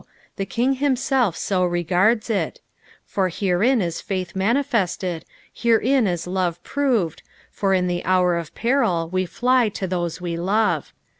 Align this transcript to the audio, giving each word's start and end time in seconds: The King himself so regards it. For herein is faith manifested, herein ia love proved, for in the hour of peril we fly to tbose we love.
The 0.37 0.47
King 0.47 0.73
himself 0.81 1.37
so 1.37 1.63
regards 1.63 2.31
it. 2.31 2.59
For 3.05 3.29
herein 3.29 3.83
is 3.83 4.01
faith 4.01 4.35
manifested, 4.35 5.25
herein 5.53 6.07
ia 6.07 6.17
love 6.25 6.57
proved, 6.63 7.21
for 7.51 7.75
in 7.75 7.85
the 7.85 8.03
hour 8.03 8.35
of 8.35 8.55
peril 8.55 9.09
we 9.11 9.27
fly 9.27 9.69
to 9.69 9.87
tbose 9.87 10.19
we 10.19 10.37
love. 10.37 10.91